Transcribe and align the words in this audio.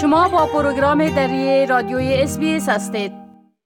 شما 0.00 0.28
با 0.28 0.46
پروگرام 0.46 1.08
دری 1.08 1.66
رادیوی 1.66 2.14
اس 2.14 2.38
هستید. 2.68 3.12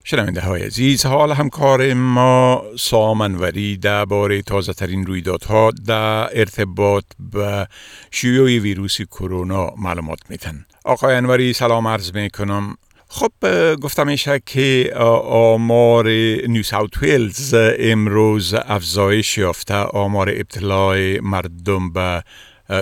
شنونده 0.04 0.40
های 0.40 0.62
عزیز 0.62 1.06
حال 1.06 1.32
همکار 1.32 1.94
ما 1.94 2.62
سام 2.78 3.11
انوری 3.11 3.76
در 3.76 4.04
باره 4.04 4.42
تازه 4.42 4.72
ترین 4.72 5.06
رویدادها 5.06 5.70
در 5.86 6.38
ارتباط 6.38 7.04
به 7.32 7.68
شیوع 8.10 8.58
ویروس 8.58 9.00
کرونا 9.02 9.70
معلومات 9.78 10.18
میتن 10.28 10.66
آقای 10.84 11.14
انوری 11.14 11.52
سلام 11.52 11.88
عرض 11.88 12.14
می‌کنم. 12.14 12.76
خب 13.08 13.32
گفتم 13.74 14.06
میشه 14.06 14.40
که 14.46 14.92
آمار 15.28 16.08
نیو 16.48 16.62
ساوت 16.62 17.02
ویلز 17.02 17.54
امروز 17.78 18.54
افزایش 18.54 19.38
یافته 19.38 19.74
آمار 19.74 20.28
ابتلا 20.28 21.20
مردم 21.20 21.92
به 21.92 22.22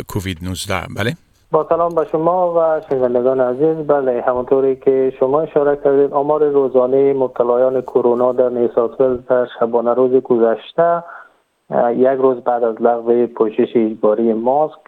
کووید 0.09 0.39
19 0.43 0.87
بله؟ 0.97 1.17
با 1.53 1.67
سلام 1.69 1.95
به 1.95 2.05
شما 2.05 2.55
و 2.57 2.81
شنوندگان 2.81 3.41
عزیز. 3.41 3.87
بله 3.87 4.25
همونطوری 4.27 4.77
که 4.77 5.13
شما 5.19 5.41
اشاره 5.41 5.77
کردید 5.77 6.13
آمار 6.13 6.49
روزانه 6.49 7.13
مبتلایان 7.13 7.81
کرونا 7.81 8.33
در 8.33 8.49
نیساتویل 8.49 9.17
در 9.17 9.49
شبانه 9.61 9.95
روز 9.95 10.13
گذشته 10.13 11.05
یک 11.97 12.19
روز 12.19 12.41
بعد 12.41 12.65
از 12.65 12.83
لغو 12.83 13.27
پوشش 13.27 13.69
اجباری 13.75 14.33
ماسک 14.33 14.79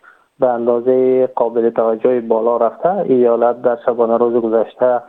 به 0.40 0.48
اندازه 0.48 1.26
قابل 1.26 1.70
توجه 1.70 2.20
بالا 2.20 2.56
رفته. 2.56 2.98
ایالت 2.98 3.62
در 3.62 3.78
شبانه 3.86 4.16
روز 4.16 4.42
گذشته 4.42 5.02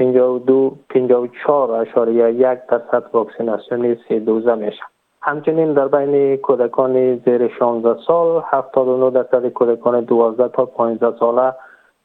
52.4 0.00 2.08
یک 2.08 2.58
درصد 2.68 3.04
واکسیناسیون 3.12 3.96
سه 4.08 4.18
دوزه 4.18 4.54
میشه. 4.54 4.82
همچنین 5.22 5.72
در 5.72 5.88
بین 5.88 6.36
کودکان 6.36 7.16
زیر 7.16 7.48
16 7.48 8.00
سال 8.06 8.42
79 8.46 9.10
درصد 9.10 9.48
کودکان 9.48 10.00
12 10.00 10.48
تا 10.48 10.64
15 10.64 11.18
ساله 11.18 11.54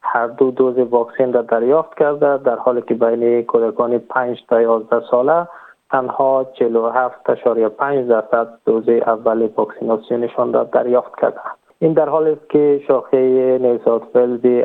هر 0.02 0.28
دو 0.28 0.52
دوز 0.52 0.78
واکسن 0.78 1.34
را 1.34 1.42
دریافت 1.42 1.98
کرده 1.98 2.38
در 2.38 2.56
حالی 2.56 2.82
که 2.82 2.94
بین 2.94 3.44
کودکان 3.44 3.98
5 3.98 4.44
تا 4.50 4.62
11 4.62 5.02
ساله 5.12 5.48
تنها 5.92 6.46
47.5 6.54 6.60
درصد 8.10 8.48
دوز 8.66 8.90
اول 8.90 9.50
واکسیناسیونشان 9.58 10.54
را 10.54 10.64
دریافت 10.64 11.20
کرده 11.22 11.42
این 11.86 11.94
در 11.94 12.10
حالی 12.10 12.30
است 12.30 12.50
که 12.50 12.82
شاخه 12.88 13.18
نیوساوت 13.62 14.04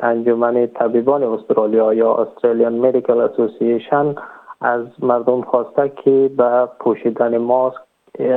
انجمن 0.03 0.67
طبیبان 0.67 1.23
استرالیا 1.23 1.95
یا 1.95 2.15
استرالیان 2.15 2.75
مدیکال 2.75 3.21
اسوسییشن 3.21 4.15
از 4.61 4.87
مردم 4.99 5.43
خواسته 5.43 5.93
که 6.05 6.31
به 6.37 6.69
پوشیدن 6.81 7.39
ماسک 7.39 7.77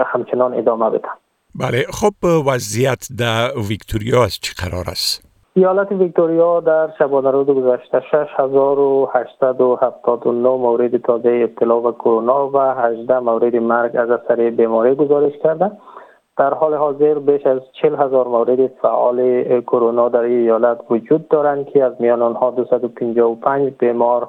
همچنان 0.05 0.53
ادامه 0.53 0.89
بدن 0.89 1.09
بله 1.55 1.85
خب 1.89 2.13
وضعیت 2.53 3.07
در 3.19 3.51
ویکتوریا 3.69 4.23
از 4.23 4.39
چه 4.41 4.53
قرار 4.63 4.85
است؟ 4.87 5.25
ایالت 5.53 5.91
ویکتوریا 5.91 6.59
در 6.59 6.89
شبانه 6.99 7.31
روز 7.31 7.47
گذشته 7.47 8.01
6879 8.11 10.49
مورد 10.49 10.97
تازه 10.97 11.47
ابتلا 11.49 11.81
و 11.81 11.91
کرونا 11.91 12.49
و 12.49 12.57
18 12.57 13.19
مورد 13.19 13.55
مرگ 13.55 13.95
از 13.95 14.09
اثر 14.09 14.49
بیماری 14.49 14.95
گزارش 14.95 15.33
کرده 15.43 15.71
در 16.37 16.53
حال 16.53 16.73
حاضر 16.73 17.19
بیش 17.19 17.45
از 17.45 17.59
40 17.73 17.95
هزار 17.95 18.27
مورد 18.27 18.67
فعال 18.67 19.43
کرونا 19.61 20.09
در 20.09 20.21
ایالت 20.21 20.77
وجود 20.89 21.27
دارند 21.27 21.65
که 21.65 21.83
از 21.83 21.93
میان 21.99 22.21
آنها 22.21 22.51
255 22.51 23.73
بیمار 23.79 24.27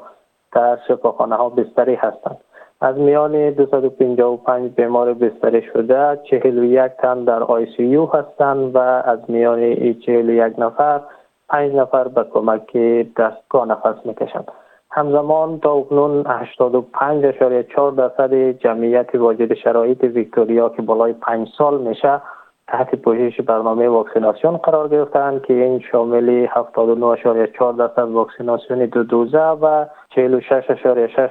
در 0.53 0.79
شفاخانه 0.89 1.37
ها 1.37 1.49
بستری 1.49 1.95
هستند. 1.95 2.37
از 2.81 2.99
میان 2.99 3.51
255 3.51 4.71
بیمار 4.71 5.15
بستری 5.15 5.63
شده 5.63 6.21
41 6.31 6.93
تن 6.99 7.25
در 7.25 7.43
آی 7.43 7.67
سی 7.77 7.83
یو 7.83 8.07
هستند 8.07 8.77
و 8.77 8.79
از 8.79 9.19
میان 9.29 9.59
این 9.59 10.01
41 10.01 10.59
نفر 10.59 11.01
5 11.49 11.75
نفر 11.75 12.09
به 12.09 12.25
کمک 12.25 12.77
دستگاه 13.17 13.67
نفس 13.69 14.07
می‌کشند. 14.07 14.53
همزمان 14.97 15.61
تا 15.61 15.73
اکنون 15.73 16.25
85.4 16.25 17.97
درصد 17.97 18.35
جمعیت 18.35 19.15
واجد 19.15 19.55
شرایط 19.55 20.05
ویکتوریا 20.05 20.69
که 20.69 20.83
بالای 20.83 21.13
5 21.13 21.49
سال 21.59 21.81
میشه 21.81 22.21
تحت 22.69 22.95
پوشش 22.95 23.41
برنامه 23.41 23.89
واکسیناسیون 23.89 24.57
قرار 24.57 24.89
گرفتند 24.89 25.43
که 25.43 25.55
این 25.55 25.81
شامل 25.93 26.47
79.4 26.47 27.79
درصد 27.79 28.09
واکسیناسیون 28.09 28.87
دو 28.87 29.03
دوزه 29.03 29.39
و 29.39 29.87
46.6 30.11 30.21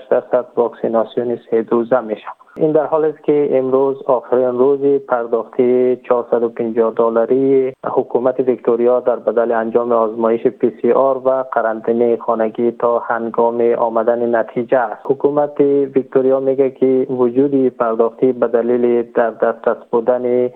درصد 0.09 0.45
واکسیناسیون 0.55 1.39
سه 1.51 1.61
دوزه 1.61 2.01
میشه. 2.01 2.27
این 2.55 2.71
در 2.71 2.85
حال 2.85 3.05
است 3.05 3.23
که 3.23 3.49
امروز 3.51 4.01
آخرین 4.05 4.57
روز 4.57 4.79
پرداختی 5.07 5.95
450 5.95 6.93
دلاری 6.95 7.73
حکومت 7.85 8.39
ویکتوریا 8.39 8.99
در 8.99 9.15
بدل 9.15 9.51
انجام 9.51 9.91
آزمایش 9.91 10.47
پی 10.47 10.71
سی 10.81 10.91
آر 10.91 11.21
و 11.25 11.43
قرنطینه 11.51 12.17
خانگی 12.17 12.71
تا 12.71 12.99
هنگام 12.99 13.61
آمدن 13.61 14.35
نتیجه 14.35 14.77
است. 14.77 15.01
حکومت 15.05 15.59
ویکتوریا 15.95 16.39
میگه 16.39 16.69
که 16.69 17.07
وجودی 17.09 17.69
پرداختی 17.69 18.31
به 18.31 18.47
دلیل 18.47 19.11
در 19.11 19.29
دسترس 19.29 19.77
بودن 19.91 20.49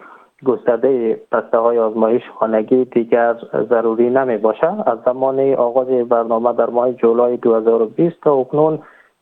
گسترده 0.46 1.22
بسته 1.31 1.58
های 1.58 1.79
آزمایش 1.79 2.24
خانگی 2.40 2.85
دیگر 2.85 3.35
ضروری 3.69 4.09
نمی 4.09 4.38
باشد 4.38 4.84
از 4.85 4.97
زمان 5.06 5.53
آغاز 5.53 5.88
برنامه 5.88 6.53
در 6.53 6.69
ماه 6.69 6.91
جولای 6.91 7.38
2020 7.38 8.16
تا 8.22 8.34
اکنون 8.34 8.79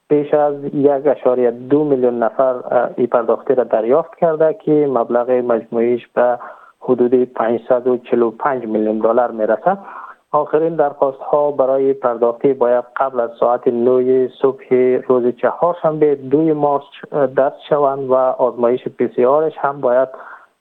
بیش 0.10 0.34
از 0.34 0.54
یک 0.74 1.08
اشاری 1.08 1.52
دو 1.52 1.84
میلیون 1.84 2.20
نفر 2.20 2.56
ای 2.98 3.08
پرداختی 3.08 3.56
را 3.56 3.64
دریافت 3.64 4.16
کرده 4.16 4.54
که 4.54 4.90
مبلغ 4.94 5.30
مجموعیش 5.30 6.08
به 6.08 6.40
حدود 6.80 7.24
545 7.24 8.66
میلیون 8.66 9.00
دلار 9.00 9.32
می 9.32 9.46
رسد 9.46 9.78
آخرین 10.32 10.76
درخواست 10.76 11.18
ها 11.18 11.52
برای 11.52 11.94
پرداختی 11.94 12.54
باید 12.54 12.84
قبل 12.96 13.20
از 13.20 13.30
ساعت 13.40 13.68
9 13.68 14.30
صبح 14.42 14.76
روز 15.08 15.36
چهارشنبه 15.36 16.16
دوی 16.16 16.54
مارچ 16.54 16.84
درد 17.12 17.56
شوند 17.70 18.10
و 18.10 18.14
آزمایش 18.16 18.88
پی 18.88 19.08
سی 19.16 19.26
آرش 19.26 19.54
هم 19.58 19.82
باید 19.82 20.10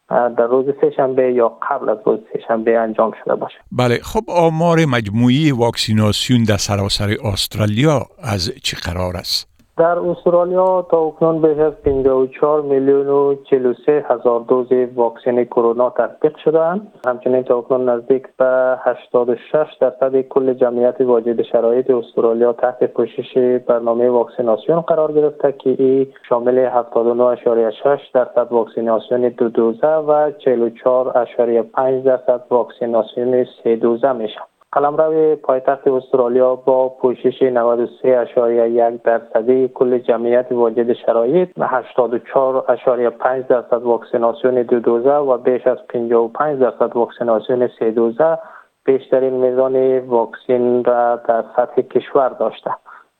در 0.08 0.46
روز 0.46 0.66
سهشنبه 0.80 1.32
یا 1.32 1.48
قبل 1.70 1.88
از 1.88 1.98
روز 2.06 2.20
سهشنبه 2.32 2.78
انجام 2.78 3.12
شده 3.24 3.34
باشه. 3.34 3.56
بله 3.72 3.98
خب 4.02 4.24
آمار 4.28 4.84
مجموعی 4.84 5.52
واکسیناسیون 5.52 6.44
در 6.44 6.56
سراسر 6.56 7.16
استرالیا 7.24 8.06
از 8.22 8.52
چه 8.62 8.76
قرار 8.76 9.16
است؟ 9.16 9.53
در 9.76 9.98
استرالیا 9.98 10.86
تا 10.90 10.98
اکنون 10.98 11.42
بیش 11.42 11.58
از 11.58 11.72
54 11.72 12.62
میلیون 12.62 13.08
و 13.08 13.34
43 13.34 14.04
هزار 14.08 14.40
دوز 14.40 14.66
واکسن 14.94 15.44
کرونا 15.44 15.90
تطبیق 15.90 16.36
شدند 16.36 16.92
همچنین 17.06 17.42
تا 17.42 17.58
اکنون 17.58 17.88
نزدیک 17.88 18.26
به 18.36 18.78
86 18.84 19.66
درصد 19.80 20.20
کل 20.20 20.54
جمعیت 20.54 21.00
واجد 21.00 21.42
شرایط 21.42 21.90
استرالیا 21.90 22.52
تحت 22.52 22.84
پوشش 22.84 23.38
برنامه 23.66 24.10
واکسیناسیون 24.10 24.80
قرار 24.80 25.12
گرفته 25.12 25.52
که 25.52 25.70
ای 25.78 26.06
شامل 26.28 26.68
79.6 26.68 28.10
درصد 28.14 28.46
واکسیناسیون 28.50 29.28
دو 29.28 29.48
دوزه 29.48 29.86
و 29.86 30.30
44.5 30.30 32.04
درصد 32.04 32.40
واکسیناسیون 32.50 33.46
سه 33.64 33.76
دوزه 33.76 34.12
میشه. 34.12 34.40
قلمرو 34.74 35.36
پایتخت 35.36 35.88
استرالیا 35.88 36.54
با 36.54 36.88
پوشش 36.88 37.42
93.1 37.42 39.02
درصدی 39.04 39.68
کل 39.68 39.98
جمعیت 39.98 40.46
واجد 40.52 40.92
شرایط 40.92 41.48
و 41.56 41.68
84.5 41.68 43.48
درصد 43.48 43.82
واکسیناسیون 43.82 44.62
دو 44.62 44.80
دوزه 44.80 45.14
و 45.14 45.38
بیش 45.38 45.66
از 45.66 45.78
55 45.88 46.60
درصد 46.60 46.96
واکسیناسیون 46.96 47.70
سه 47.78 47.90
دوزه 47.90 48.38
بیشترین 48.84 49.32
میزان 49.32 49.98
واکسین 49.98 50.84
را 50.84 51.16
در 51.16 51.44
سطح 51.56 51.82
کشور 51.82 52.28
داشته. 52.28 52.70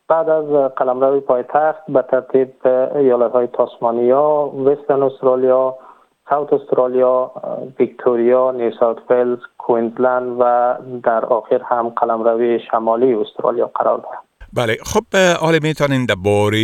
بعد 0.09 0.29
از 0.29 0.45
قلمرو 0.77 1.21
پایتخت 1.21 1.83
به 1.89 2.03
ترتیب 2.03 2.67
ایالت 2.95 3.33
های 3.33 3.47
تاسمانیا، 3.47 4.53
وسترن 4.65 5.03
استرالیا، 5.03 5.77
ساوت 6.31 6.53
استرالیا، 6.53 7.31
ویکتوریا، 7.79 8.51
نیو 8.51 8.73
ساوت 8.81 8.99
کوینزلند 9.59 10.37
و 10.41 10.75
در 11.05 11.25
آخر 11.25 11.61
هم 11.63 11.89
قلمروی 11.89 12.61
شمالی 12.71 13.15
استرالیا 13.15 13.71
قرار 13.75 13.99
دارد 13.99 14.19
بله 14.57 14.77
خب 14.83 15.17
حالا 15.41 15.59
می‌تونین 15.63 16.07
درباره 16.07 16.59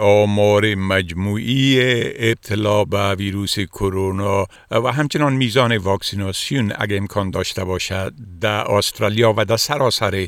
آمار 0.00 0.74
مجموعی 0.74 1.78
ابتلا 2.18 2.84
به 2.84 3.14
ویروس 3.14 3.58
کرونا 3.58 4.44
و 4.70 4.92
همچنان 4.92 5.32
میزان 5.32 5.76
واکسیناسیون 5.76 6.72
اگه 6.78 6.96
امکان 6.96 7.30
داشته 7.30 7.64
باشد 7.64 8.12
در 8.40 8.72
استرالیا 8.72 9.34
و 9.36 9.44
در 9.44 9.56
سراسر 9.56 10.26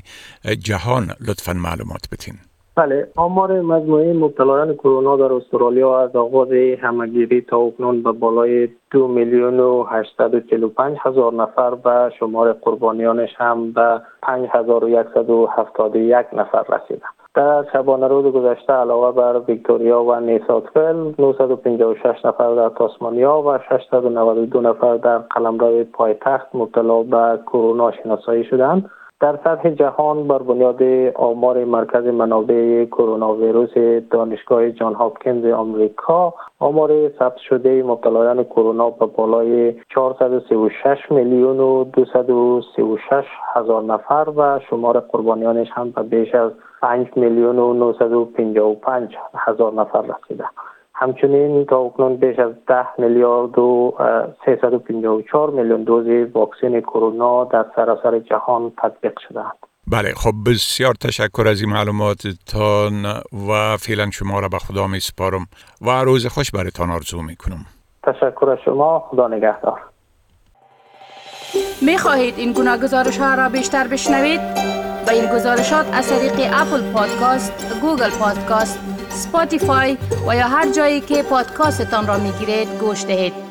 جهان 0.59 1.11
لطفا 1.29 1.53
معلومات 1.53 2.03
بتین 2.13 2.35
بله 2.77 3.09
آمار 3.17 3.61
مجموعی 3.61 4.13
مبتلایان 4.13 4.75
کرونا 4.75 5.17
در 5.17 5.33
استرالیا 5.33 6.01
از 6.01 6.17
آغاز 6.17 6.49
همگیری 6.83 7.41
تا 7.41 7.57
اکنون 7.57 8.03
به 8.03 8.13
بالای 8.13 8.69
دو 8.91 9.09
میلیون 9.09 9.61
و 9.61 9.85
پنج 10.77 10.97
هزار 11.01 11.33
نفر 11.33 11.77
و 11.85 12.11
شمار 12.19 12.53
قربانیانش 12.53 13.31
هم 13.37 13.73
به 13.73 14.01
پنج 14.23 14.49
هزار 14.53 14.85
و 14.85 14.89
یک 15.97 16.27
نفر 16.33 16.65
رسیده 16.69 17.03
در 17.35 17.65
شبانه 17.73 18.09
روز 18.09 18.25
گذشته 18.25 18.73
علاوه 18.73 19.17
بر 19.17 19.41
ویکتوریا 19.49 20.03
و 20.03 20.21
نیساتفل 20.21 21.13
956 21.19 22.25
نفر 22.25 22.55
در 22.55 22.69
تاسمانیا 22.69 23.43
و 23.43 23.59
692 23.69 24.61
نفر 24.61 24.97
در 24.97 25.19
قلمرو 25.19 25.85
پایتخت 25.85 26.47
مبتلا 26.55 27.03
به 27.03 27.39
کرونا 27.47 27.93
شناسایی 27.93 28.45
شدند. 28.45 28.91
در 29.21 29.39
سطح 29.45 29.71
جهان 29.71 30.29
بر 30.29 30.39
بنیاد 30.39 30.83
آمار 31.15 31.65
مرکز 31.65 32.05
منابع 32.05 32.85
کرونا 32.85 33.35
ویروس 33.35 34.03
دانشگاه 34.11 34.71
جان 34.71 34.95
هاپکینز 34.95 35.45
آمریکا 35.45 36.35
آمار 36.59 37.09
ثبت 37.09 37.37
شده 37.37 37.83
مبتلایان 37.83 38.45
کرونا 38.45 38.91
به 38.91 39.07
بالای 39.07 39.75
436 39.95 40.99
میلیون 41.11 41.61
و 41.61 41.85
236 41.85 43.25
هزار 43.55 43.83
نفر 43.83 44.27
و 44.37 44.61
شمار 44.71 45.01
قربانیانش 45.01 45.69
هم 45.73 45.91
به 45.91 46.03
بیش 46.03 46.35
از 46.35 46.53
5 46.83 47.07
میلیون 47.17 47.59
و 47.59 47.73
955 47.73 49.17
هزار 49.35 49.73
نفر 49.73 50.03
رسیده. 50.03 50.45
همچنین 51.01 51.65
تا 51.65 51.79
اکنون 51.79 52.17
بیش 52.17 52.39
از 52.39 52.53
10 52.69 52.87
میلیارد 52.99 53.59
و 53.59 53.95
354 54.45 55.51
میلیون 55.51 55.83
دوز 55.83 56.07
واکسن 56.33 56.81
کرونا 56.81 57.45
در 57.45 57.67
سراسر 57.77 58.19
جهان 58.19 58.73
تطبیق 58.83 59.13
شده 59.29 59.41
بله 59.93 60.15
خب 60.17 60.33
بسیار 60.47 60.95
تشکر 60.95 61.49
از 61.49 61.61
این 61.61 61.71
معلوماتتان 61.71 63.05
و 63.49 63.77
فعلا 63.77 64.11
شما 64.11 64.41
را 64.41 64.49
به 64.49 64.59
خدا 64.59 64.87
می 64.87 65.01
سپارم 65.01 65.47
و 65.81 65.91
روز 65.91 66.27
خوش 66.27 66.51
برتان 66.51 66.91
آرزو 66.91 67.23
می 67.23 67.37
کنم 67.37 67.67
تشکر 68.03 68.51
از 68.51 68.59
شما. 68.65 68.99
خدا 69.11 69.29
نگهدار. 69.29 69.81
می 71.83 71.99
خواهید 71.99 72.35
این 72.39 72.53
گونه 72.53 72.79
گزارش 72.79 73.19
ها 73.19 73.35
را 73.35 73.49
بیشتر 73.49 73.89
بشنوید؟ 73.89 74.41
با 75.07 75.13
این 75.13 75.27
گزارشات 75.35 75.87
از 75.93 76.09
طریق 76.09 76.51
Apple 76.53 76.93
Podcast، 76.93 77.81
Google 77.81 78.11
Podcast، 78.21 79.00
Spotify 79.21 79.99
و 80.27 80.37
یا 80.37 80.49
هر 80.49 80.73
جایی 80.73 81.01
که 81.01 81.23
پادکاستتان 81.23 82.07
را 82.07 82.19
می 82.19 82.33
گیرید 82.33 82.69
گوش 82.81 83.05
دهید. 83.05 83.50